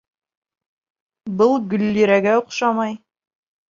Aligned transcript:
Был 1.43 1.55
Гөллирәгә 1.77 2.37
оҡшамай. 2.43 3.03